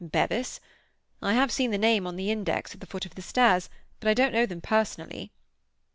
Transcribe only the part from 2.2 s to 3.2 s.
index at the foot of